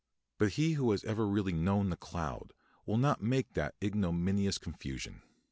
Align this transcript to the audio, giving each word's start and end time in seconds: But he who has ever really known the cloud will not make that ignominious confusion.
But 0.39 0.53
he 0.53 0.71
who 0.73 0.89
has 0.89 1.03
ever 1.03 1.27
really 1.27 1.53
known 1.53 1.91
the 1.91 1.95
cloud 1.95 2.53
will 2.87 2.97
not 2.97 3.21
make 3.21 3.53
that 3.53 3.75
ignominious 3.83 4.57
confusion. 4.57 5.21